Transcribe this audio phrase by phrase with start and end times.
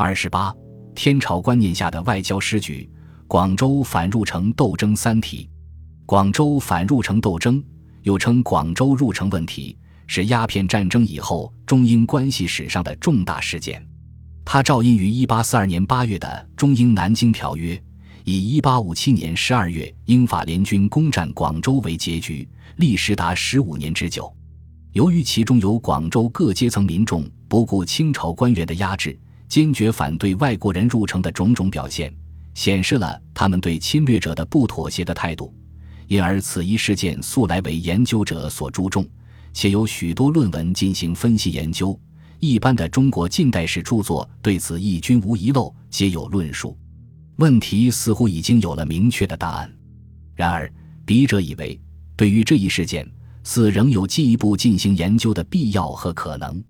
[0.00, 0.54] 二十八，
[0.94, 2.88] 天朝观念下的外交失局，
[3.26, 5.50] 广州反入城斗争三体。
[6.06, 7.60] 广州反入城斗争，
[8.04, 9.76] 又称广州入城问题，
[10.06, 13.84] 是鸦片战争以后中英关系史上的重大事件。
[14.44, 17.74] 它照应于一八四二年八月的《中英南京条约》，
[18.22, 24.32] 以一八五七年十二月英法联军攻占广州为结局，历时达十五年之久。
[24.92, 29.18] 由于其中有广州各阶层民众不顾清朝官员的压制，
[29.48, 32.14] 坚决反对外国人入城的种种表现，
[32.54, 35.54] 显示了他们对侵略者的不妥协的态度。
[36.06, 39.06] 因而，此一事件素来为研究者所注重，
[39.52, 41.98] 且有许多论文进行分析研究。
[42.40, 46.76] 一般的中国近代史著作对此亦均无遗漏，皆有论述。
[47.36, 49.70] 问题似乎已经有了明确的答案。
[50.34, 50.72] 然而，
[51.04, 51.80] 笔者以为，
[52.16, 53.10] 对于这一事件，
[53.44, 56.62] 似仍有进一步进行研究的必要和可能。